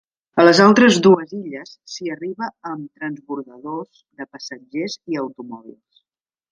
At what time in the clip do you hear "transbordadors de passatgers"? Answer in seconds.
3.03-4.99